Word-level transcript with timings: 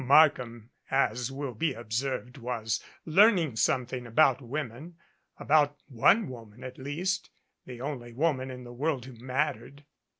Markham, 0.03 0.71
as 0.89 1.31
will 1.31 1.53
be 1.53 1.73
observed, 1.75 2.39
was 2.39 2.83
learning 3.05 3.55
something 3.55 4.07
about 4.07 4.41
women 4.41 4.95
about 5.37 5.77
328 5.89 5.99
one 6.01 6.27
woman 6.27 6.63
at 6.63 6.79
least, 6.79 7.29
the 7.67 7.79
only 7.79 8.11
woman 8.11 8.49
in 8.49 8.63
the 8.63 8.73
world 8.73 9.05
who 9.05 9.13
mattered. 9.23 9.83